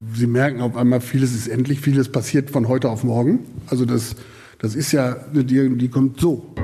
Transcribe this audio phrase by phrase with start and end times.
[0.00, 3.40] Sie merken auf einmal, vieles ist endlich, vieles passiert von heute auf morgen.
[3.66, 4.14] Also das,
[4.60, 6.54] das ist ja Diagnose, die kommt so.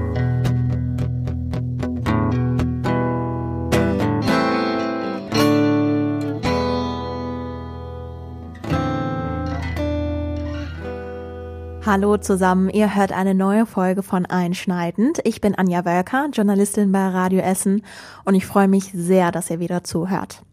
[11.84, 15.18] Hallo zusammen, ihr hört eine neue Folge von Einschneidend.
[15.24, 17.82] Ich bin Anja Wölker, Journalistin bei Radio Essen
[18.24, 20.44] und ich freue mich sehr, dass ihr wieder zuhört.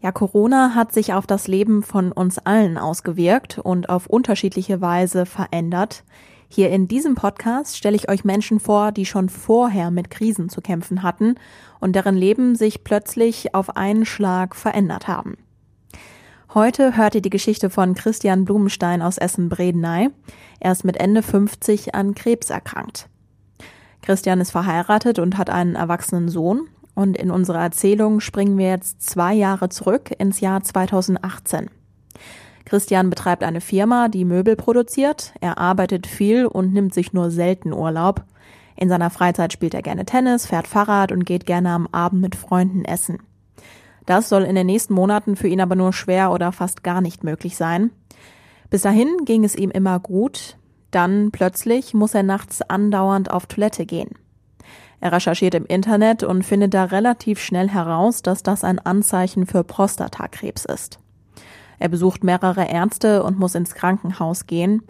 [0.00, 5.26] Ja, Corona hat sich auf das Leben von uns allen ausgewirkt und auf unterschiedliche Weise
[5.26, 6.04] verändert.
[6.48, 10.60] Hier in diesem Podcast stelle ich euch Menschen vor, die schon vorher mit Krisen zu
[10.60, 11.34] kämpfen hatten
[11.80, 15.36] und deren Leben sich plötzlich auf einen Schlag verändert haben.
[16.54, 20.10] Heute hört ihr die Geschichte von Christian Blumenstein aus Essen-Bredeney.
[20.60, 23.08] Er ist mit Ende 50 an Krebs erkrankt.
[24.00, 26.68] Christian ist verheiratet und hat einen erwachsenen Sohn.
[26.98, 31.70] Und in unserer Erzählung springen wir jetzt zwei Jahre zurück ins Jahr 2018.
[32.64, 35.32] Christian betreibt eine Firma, die Möbel produziert.
[35.40, 38.24] Er arbeitet viel und nimmt sich nur selten Urlaub.
[38.74, 42.34] In seiner Freizeit spielt er gerne Tennis, fährt Fahrrad und geht gerne am Abend mit
[42.34, 43.20] Freunden essen.
[44.04, 47.22] Das soll in den nächsten Monaten für ihn aber nur schwer oder fast gar nicht
[47.22, 47.92] möglich sein.
[48.70, 50.56] Bis dahin ging es ihm immer gut,
[50.90, 54.16] dann plötzlich muss er nachts andauernd auf Toilette gehen.
[55.00, 59.64] Er recherchiert im Internet und findet da relativ schnell heraus, dass das ein Anzeichen für
[59.64, 60.98] Prostatakrebs ist.
[61.78, 64.82] Er besucht mehrere Ärzte und muss ins Krankenhaus gehen.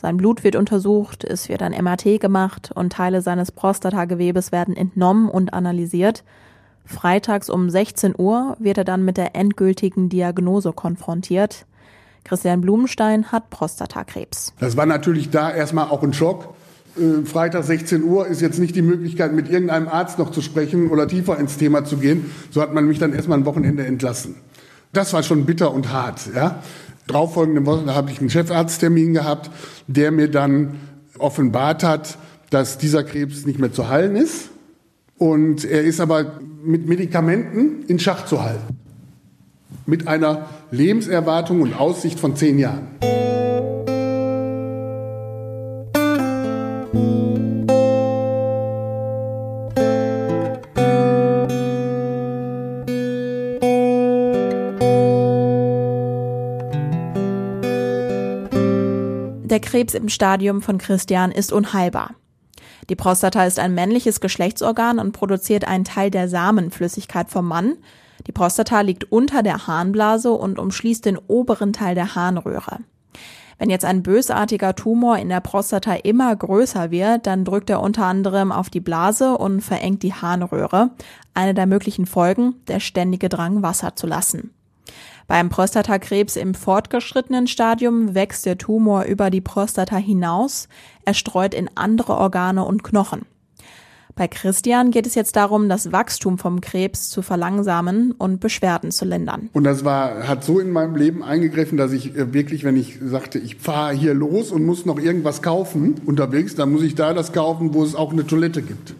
[0.00, 5.28] Sein Blut wird untersucht, es wird ein MRT gemacht und Teile seines Prostatagewebes werden entnommen
[5.28, 6.22] und analysiert,
[6.86, 11.66] Freitags um 16 Uhr wird er dann mit der endgültigen Diagnose konfrontiert.
[12.24, 14.54] Christian Blumenstein hat Prostatakrebs.
[14.58, 16.54] Das war natürlich da erstmal auch ein Schock.
[16.98, 20.90] Äh, Freitag 16 Uhr ist jetzt nicht die Möglichkeit, mit irgendeinem Arzt noch zu sprechen
[20.90, 22.30] oder tiefer ins Thema zu gehen.
[22.50, 24.36] So hat man mich dann erstmal ein Wochenende entlassen.
[24.92, 26.20] Das war schon bitter und hart.
[26.34, 26.62] Ja?
[27.06, 29.50] Darauffolgende Woche habe ich einen Chefarzttermin gehabt,
[29.86, 30.76] der mir dann
[31.18, 32.18] offenbart hat,
[32.50, 34.50] dass dieser Krebs nicht mehr zu heilen ist
[35.18, 38.76] und er ist aber mit Medikamenten in Schach zu halten.
[39.86, 42.88] Mit einer Lebenserwartung und Aussicht von zehn Jahren.
[59.76, 62.14] Krebs im Stadium von Christian ist unheilbar.
[62.88, 67.76] Die Prostata ist ein männliches Geschlechtsorgan und produziert einen Teil der Samenflüssigkeit vom Mann.
[68.26, 72.78] Die Prostata liegt unter der Harnblase und umschließt den oberen Teil der Harnröhre.
[73.58, 78.06] Wenn jetzt ein bösartiger Tumor in der Prostata immer größer wird, dann drückt er unter
[78.06, 80.92] anderem auf die Blase und verengt die Harnröhre.
[81.34, 84.54] Eine der möglichen Folgen, der ständige Drang, Wasser zu lassen.
[85.28, 90.68] Beim Prostatakrebs im fortgeschrittenen Stadium wächst der Tumor über die Prostata hinaus,
[91.04, 93.22] er streut in andere Organe und Knochen.
[94.14, 99.04] Bei Christian geht es jetzt darum, das Wachstum vom Krebs zu verlangsamen und Beschwerden zu
[99.04, 99.50] lindern.
[99.52, 102.98] Und das war, hat so in meinem Leben eingegriffen, dass ich äh, wirklich, wenn ich
[103.04, 107.12] sagte, ich fahre hier los und muss noch irgendwas kaufen unterwegs, dann muss ich da
[107.12, 108.94] das kaufen, wo es auch eine Toilette gibt.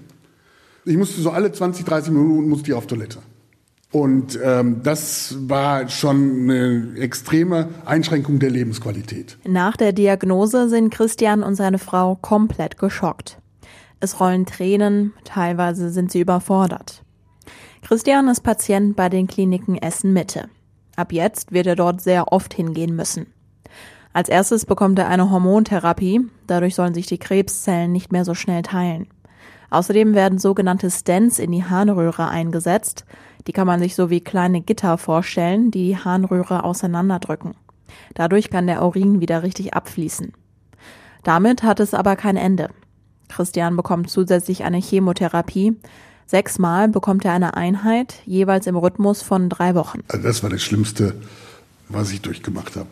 [0.85, 3.21] Ich musste so alle 20, 30 Minuten musste ich auf Toilette.
[3.93, 9.39] Und ähm, das war schon eine extreme Einschränkung der Lebensqualität.
[9.47, 13.39] Nach der Diagnose sind Christian und seine Frau komplett geschockt.
[14.01, 17.03] Es rollen Tränen, teilweise sind sie überfordert.
[17.83, 20.49] Christian ist Patient bei den Kliniken Essen Mitte.
[20.97, 23.27] Ab jetzt wird er dort sehr oft hingehen müssen.
[24.13, 28.63] Als erstes bekommt er eine Hormontherapie, dadurch sollen sich die Krebszellen nicht mehr so schnell
[28.63, 29.09] teilen.
[29.71, 33.05] Außerdem werden sogenannte Stents in die Harnröhre eingesetzt.
[33.47, 37.55] Die kann man sich so wie kleine Gitter vorstellen, die die Harnröhre auseinanderdrücken.
[38.15, 40.33] Dadurch kann der Urin wieder richtig abfließen.
[41.23, 42.71] Damit hat es aber kein Ende.
[43.29, 45.77] Christian bekommt zusätzlich eine Chemotherapie.
[46.27, 50.01] Sechsmal bekommt er eine Einheit, jeweils im Rhythmus von drei Wochen.
[50.09, 51.15] Also das war das Schlimmste,
[51.89, 52.89] was ich durchgemacht habe.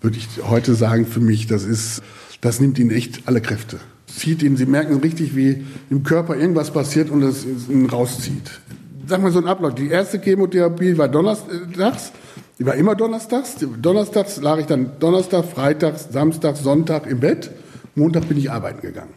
[0.00, 2.02] Würde ich heute sagen für mich, das ist,
[2.40, 6.72] das nimmt ihn echt alle Kräfte zieht ihn, sie merken richtig, wie im Körper irgendwas
[6.72, 8.60] passiert und es ihn rauszieht.
[9.06, 9.74] Sag mal so ein Ablauf.
[9.74, 12.12] Die erste Chemotherapie war donnerstags,
[12.58, 13.56] die war immer donnerstags.
[13.80, 17.50] Donnerstags lag ich dann Donnerstag, Freitag, Samstag, Sonntag im Bett.
[17.94, 19.14] Montag bin ich arbeiten gegangen.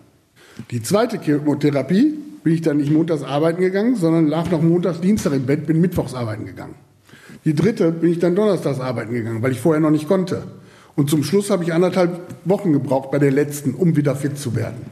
[0.70, 5.34] Die zweite Chemotherapie bin ich dann nicht montags arbeiten gegangen, sondern lag noch montags, Dienstag
[5.34, 6.76] im Bett, bin mittwochs arbeiten gegangen.
[7.46, 10.44] Die dritte bin ich dann donnerstags arbeiten gegangen, weil ich vorher noch nicht konnte.
[11.02, 14.56] Und zum Schluss habe ich anderthalb Wochen gebraucht bei der letzten, um wieder fit zu
[14.56, 14.86] werden.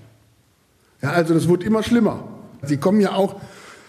[1.03, 2.23] Ja, also das wird immer schlimmer.
[2.63, 3.35] Sie kommen ja auch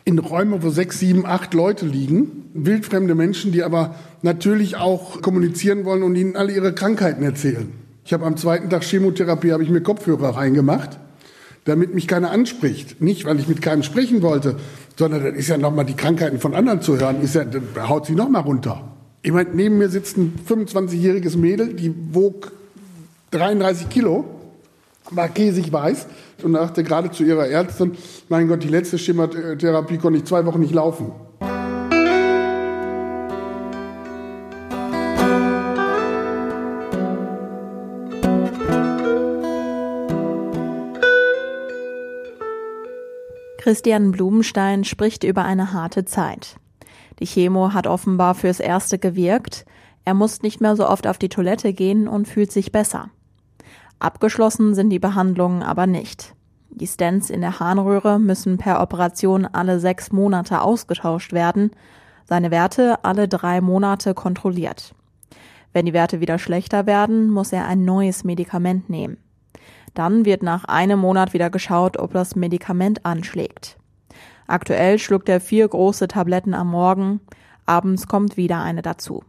[0.05, 5.87] in Räume, wo sechs, sieben, acht Leute liegen, wildfremde Menschen, die aber natürlich auch kommunizieren
[5.87, 7.73] wollen und ihnen alle ihre Krankheiten erzählen.
[8.05, 10.99] Ich habe am zweiten Tag Chemotherapie, habe ich mir Kopfhörer reingemacht,
[11.65, 13.01] damit mich keiner anspricht.
[13.01, 14.57] Nicht, weil ich mit keinem sprechen wollte,
[14.95, 17.47] sondern das ist ja nochmal die Krankheiten von anderen zu hören, ist ja,
[17.89, 18.90] haut sie nochmal runter.
[19.23, 22.53] Ich meine, neben mir sitzt ein 25-jähriges Mädel, die wog
[23.33, 24.25] 33 Kilo,
[25.11, 26.07] war käsig weiß
[26.43, 27.93] und sagte gerade zu ihrer Ärztin,
[28.31, 31.13] mein Gott, die letzte Chemotherapie konnte ich zwei Wochen nicht laufen.
[43.59, 46.60] Christian Blumenstein spricht über eine harte Zeit.
[47.21, 49.65] Die Chemo hat offenbar fürs Erste gewirkt.
[50.05, 53.11] Er muss nicht mehr so oft auf die Toilette gehen und fühlt sich besser.
[53.99, 56.35] Abgeschlossen sind die Behandlungen aber nicht.
[56.71, 61.73] Die Stents in der Harnröhre müssen per Operation alle sechs Monate ausgetauscht werden,
[62.25, 64.95] seine Werte alle drei Monate kontrolliert.
[65.73, 69.19] Wenn die Werte wieder schlechter werden, muss er ein neues Medikament nehmen.
[69.95, 73.80] Dann wird nach einem Monat wieder geschaut, ob das Medikament anschlägt.
[74.51, 77.21] Aktuell schluckt er vier große Tabletten am Morgen,
[77.67, 79.23] abends kommt wieder eine dazu.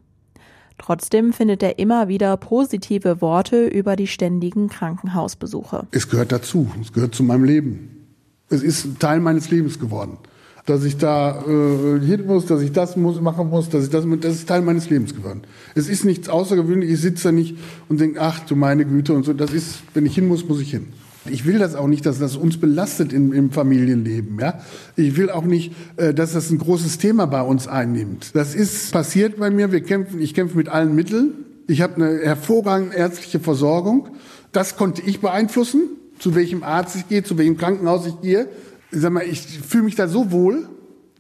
[0.80, 5.86] Trotzdem findet er immer wieder positive Worte über die ständigen Krankenhausbesuche.
[5.92, 8.08] Es gehört dazu, es gehört zu meinem Leben.
[8.50, 10.18] Es ist Teil meines Lebens geworden.
[10.66, 14.06] Dass ich da äh, hin muss, dass ich das muss, machen muss, dass ich das,
[14.22, 15.44] das ist Teil meines Lebens geworden.
[15.76, 17.58] Es ist nichts Außergewöhnliches, ich sitze da nicht
[17.90, 19.34] und denke, ach du meine Güte und so.
[19.34, 20.88] Das ist, wenn ich hin muss, muss ich hin.
[21.30, 24.40] Ich will das auch nicht, dass das uns belastet im, im Familienleben.
[24.40, 24.60] Ja?
[24.96, 28.32] Ich will auch nicht, äh, dass das ein großes Thema bei uns einnimmt.
[28.34, 29.72] Das ist passiert bei mir.
[29.72, 31.46] Wir kämpfen, ich kämpfe mit allen Mitteln.
[31.68, 34.10] Ich habe eine hervorragende ärztliche Versorgung.
[34.52, 35.82] Das konnte ich beeinflussen,
[36.18, 38.48] zu welchem Arzt ich gehe, zu welchem Krankenhaus ich gehe.
[38.92, 40.68] Ich sag mal, ich fühle mich da so wohl,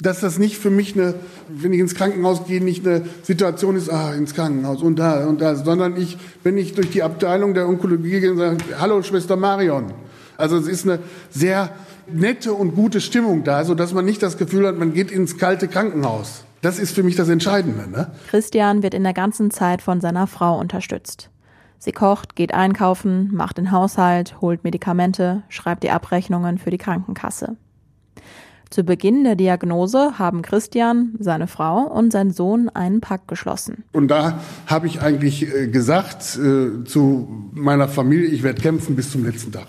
[0.01, 1.13] dass das nicht für mich eine,
[1.47, 5.41] wenn ich ins Krankenhaus gehe, nicht eine Situation ist, ah, ins Krankenhaus und da und
[5.41, 9.35] da, sondern ich, wenn ich durch die Abteilung der Onkologie gehe und sage, hallo Schwester
[9.35, 9.93] Marion.
[10.37, 10.99] Also es ist eine
[11.29, 11.69] sehr
[12.07, 15.67] nette und gute Stimmung da, so man nicht das Gefühl hat, man geht ins kalte
[15.67, 16.43] Krankenhaus.
[16.61, 17.89] Das ist für mich das Entscheidende.
[17.89, 18.11] Ne?
[18.29, 21.29] Christian wird in der ganzen Zeit von seiner Frau unterstützt.
[21.79, 27.57] Sie kocht, geht einkaufen, macht den Haushalt, holt Medikamente, schreibt die Abrechnungen für die Krankenkasse.
[28.71, 33.83] Zu Beginn der Diagnose haben Christian, seine Frau und sein Sohn einen Pakt geschlossen.
[33.91, 39.11] Und da habe ich eigentlich äh, gesagt äh, zu meiner Familie, ich werde kämpfen bis
[39.11, 39.67] zum letzten Tag.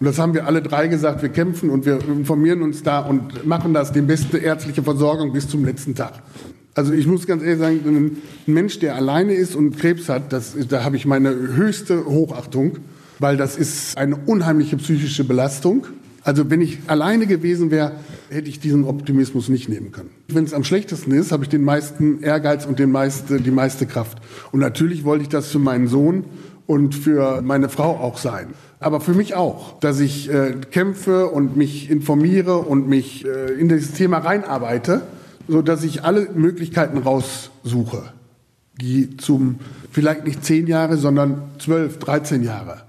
[0.00, 3.46] Und das haben wir alle drei gesagt, wir kämpfen und wir informieren uns da und
[3.46, 6.14] machen das, die beste ärztliche Versorgung bis zum letzten Tag.
[6.74, 8.16] Also ich muss ganz ehrlich sagen, ein
[8.52, 12.78] Mensch, der alleine ist und Krebs hat, das, da habe ich meine höchste Hochachtung,
[13.20, 15.86] weil das ist eine unheimliche psychische Belastung.
[16.28, 17.92] Also wenn ich alleine gewesen wäre,
[18.28, 20.10] hätte ich diesen Optimismus nicht nehmen können.
[20.28, 23.86] Wenn es am schlechtesten ist, habe ich den meisten Ehrgeiz und den meiste, die meiste
[23.86, 24.18] Kraft.
[24.52, 26.24] Und natürlich wollte ich das für meinen Sohn
[26.66, 28.48] und für meine Frau auch sein.
[28.78, 33.70] Aber für mich auch, dass ich äh, kämpfe und mich informiere und mich äh, in
[33.70, 35.00] dieses Thema reinarbeite,
[35.48, 38.02] so dass ich alle Möglichkeiten raussuche,
[38.78, 39.60] die zum
[39.90, 42.82] vielleicht nicht zehn Jahre, sondern zwölf, dreizehn Jahre.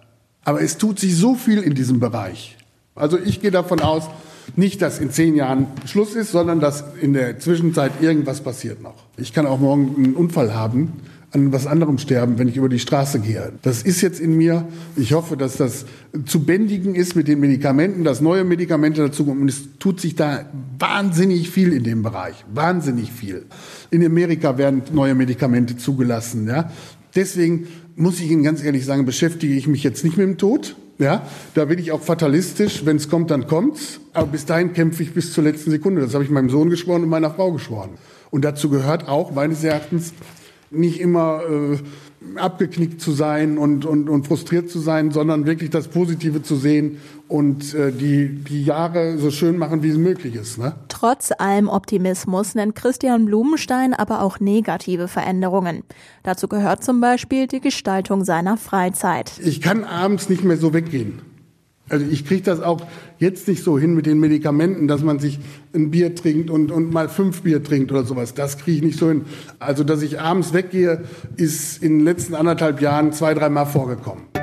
[0.43, 2.57] Aber es tut sich so viel in diesem Bereich.
[2.99, 4.09] Also ich gehe davon aus,
[4.55, 9.05] nicht, dass in zehn Jahren Schluss ist, sondern dass in der Zwischenzeit irgendwas passiert noch.
[9.17, 10.93] Ich kann auch morgen einen Unfall haben,
[11.31, 13.53] an was anderem sterben, wenn ich über die Straße gehe.
[13.61, 14.67] Das ist jetzt in mir.
[14.95, 15.85] Ich hoffe, dass das
[16.25, 19.43] zu bändigen ist mit den Medikamenten, dass neue Medikamente dazu kommen.
[19.43, 20.45] Und es tut sich da
[20.79, 22.43] wahnsinnig viel in dem Bereich.
[22.51, 23.45] Wahnsinnig viel.
[23.91, 26.47] In Amerika werden neue Medikamente zugelassen.
[26.47, 26.71] Ja?
[27.15, 30.75] Deswegen muss ich Ihnen ganz ehrlich sagen, beschäftige ich mich jetzt nicht mit dem Tod.
[30.99, 32.85] Ja, da bin ich auch fatalistisch.
[32.85, 34.01] Wenn es kommt, dann kommt's.
[34.13, 36.01] Aber bis dahin kämpfe ich bis zur letzten Sekunde.
[36.01, 37.91] Das habe ich meinem Sohn geschworen und meiner Frau geschworen.
[38.31, 40.13] Und dazu gehört auch meines Erachtens
[40.71, 41.77] nicht immer äh,
[42.35, 46.99] abgeknickt zu sein und, und, und frustriert zu sein, sondern wirklich das Positive zu sehen
[47.27, 50.57] und äh, die, die Jahre so schön machen, wie es möglich ist.
[50.57, 50.75] Ne?
[50.89, 55.83] Trotz allem Optimismus nennt Christian Blumenstein aber auch negative Veränderungen.
[56.23, 59.31] Dazu gehört zum Beispiel die Gestaltung seiner Freizeit.
[59.43, 61.21] Ich kann abends nicht mehr so weggehen.
[61.89, 62.85] Also ich kriege das auch
[63.17, 65.39] jetzt nicht so hin mit den Medikamenten, dass man sich
[65.73, 68.33] ein Bier trinkt und, und mal fünf Bier trinkt oder sowas.
[68.33, 69.25] Das kriege ich nicht so hin.
[69.59, 71.03] Also dass ich abends weggehe,
[71.35, 74.38] ist in den letzten anderthalb Jahren zwei, dreimal vorgekommen.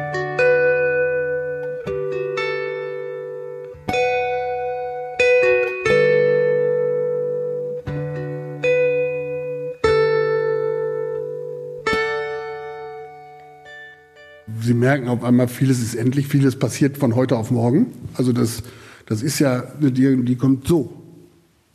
[14.67, 17.87] Sie merken auf einmal, vieles ist endlich, vieles passiert von heute auf morgen.
[18.15, 18.65] Also das,
[19.07, 20.93] das ist ja eine Diagnose, die kommt so.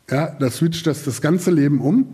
[0.09, 2.07] Ja, da switcht das das ganze Leben um.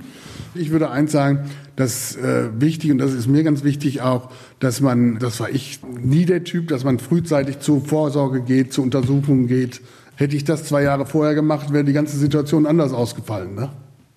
[0.53, 4.29] Ich würde eins sagen, das äh, wichtig und das ist mir ganz wichtig auch,
[4.59, 8.83] dass man, das war ich nie der Typ, dass man frühzeitig zur Vorsorge geht, zu
[8.83, 9.81] Untersuchungen geht.
[10.15, 13.55] Hätte ich das zwei Jahre vorher gemacht, wäre die ganze Situation anders ausgefallen.
[13.55, 13.69] Ne?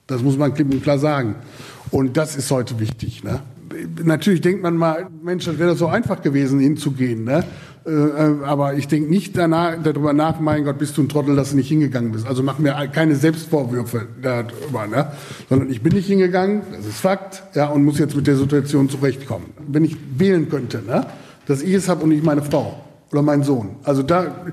[0.06, 1.36] Das muss man klipp und klar sagen.
[1.90, 3.24] Und das ist heute wichtig.
[3.24, 3.40] Ne?
[4.02, 7.24] Natürlich denkt man mal, Mensch, das wäre so einfach gewesen, hinzugehen.
[7.24, 7.44] Ne?
[7.86, 11.36] Äh, äh, aber ich denke nicht danach, darüber nach, mein Gott, bist du ein Trottel,
[11.36, 12.26] dass du nicht hingegangen bist.
[12.26, 15.12] Also mach mir keine Selbstvorwürfe darüber, ne?
[15.48, 18.88] sondern ich bin nicht hingegangen, das ist Fakt, ja, und muss jetzt mit der Situation
[18.88, 19.46] zurechtkommen.
[19.66, 21.06] Wenn ich wählen könnte, ne?
[21.46, 23.76] dass ich es habe und nicht meine Frau oder mein Sohn.
[23.84, 24.46] Also da,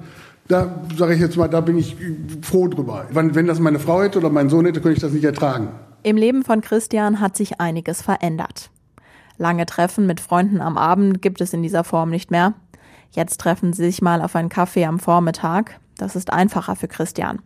[0.48, 1.98] da sage ich jetzt mal, da bin ich
[2.42, 3.08] froh drüber.
[3.12, 5.70] Wenn, wenn das meine Frau hätte oder mein Sohn hätte, könnte ich das nicht ertragen.
[6.04, 8.70] Im Leben von Christian hat sich einiges verändert.
[9.38, 12.54] Lange Treffen mit Freunden am Abend gibt es in dieser Form nicht mehr.
[13.12, 15.80] Jetzt treffen sie sich mal auf einen Kaffee am Vormittag.
[15.98, 17.40] Das ist einfacher für Christian.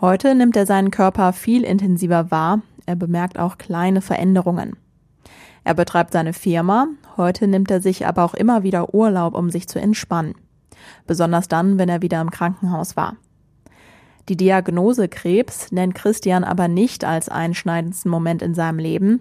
[0.00, 2.62] Heute nimmt er seinen Körper viel intensiver wahr.
[2.86, 4.76] Er bemerkt auch kleine Veränderungen.
[5.64, 6.86] Er betreibt seine Firma.
[7.16, 10.34] Heute nimmt er sich aber auch immer wieder Urlaub, um sich zu entspannen
[11.06, 13.16] besonders dann, wenn er wieder im Krankenhaus war.
[14.28, 19.20] Die Diagnose Krebs nennt Christian aber nicht als einschneidendsten Moment in seinem Leben.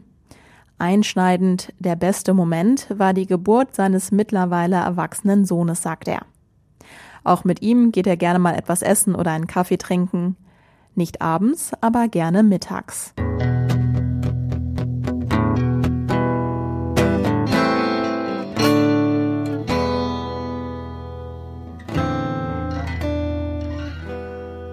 [0.80, 6.22] Einschneidend der beste Moment war die Geburt seines mittlerweile erwachsenen Sohnes, sagt er.
[7.24, 10.38] Auch mit ihm geht er gerne mal etwas essen oder einen Kaffee trinken.
[10.94, 13.14] Nicht abends, aber gerne mittags.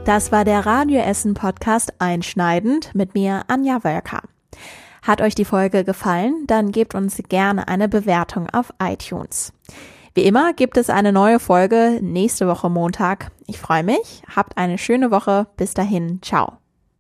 [0.05, 4.21] Das war der Radioessen Podcast Einschneidend mit mir, Anja Wölker.
[5.05, 6.45] Hat euch die Folge gefallen?
[6.47, 9.53] Dann gebt uns gerne eine Bewertung auf iTunes.
[10.15, 13.31] Wie immer gibt es eine neue Folge nächste Woche Montag.
[13.47, 14.23] Ich freue mich.
[14.35, 15.47] Habt eine schöne Woche.
[15.59, 16.21] Bis dahin.
[16.23, 16.64] Ciao.